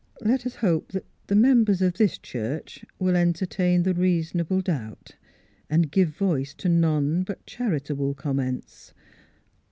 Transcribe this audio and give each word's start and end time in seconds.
"Let 0.31 0.47
us 0.47 0.55
hope 0.55 0.93
that 0.93 1.05
the 1.27 1.35
members 1.35 1.79
of 1.79 1.93
this 1.93 2.17
church 2.17 2.83
will 2.97 3.15
en 3.15 3.33
tertain 3.33 3.83
the 3.83 3.93
reasonable 3.93 4.59
doubt, 4.61 5.11
and 5.69 5.91
give 5.91 6.09
voice 6.09 6.55
to 6.55 6.69
none 6.69 7.21
but 7.21 7.45
charitable 7.45 8.15
comments. 8.15 8.95